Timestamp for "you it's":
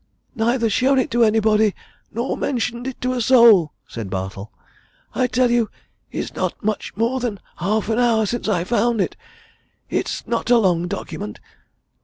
5.51-6.33